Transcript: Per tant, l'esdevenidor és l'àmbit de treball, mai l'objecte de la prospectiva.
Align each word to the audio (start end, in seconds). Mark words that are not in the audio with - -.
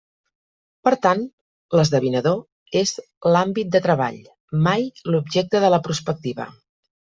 Per 0.87 0.93
tant, 1.03 1.21
l'esdevenidor 1.79 2.79
és 2.83 2.95
l'àmbit 3.35 3.71
de 3.77 3.83
treball, 3.87 4.19
mai 4.71 4.91
l'objecte 5.13 5.65
de 5.67 5.75
la 5.77 5.85
prospectiva. 5.91 6.53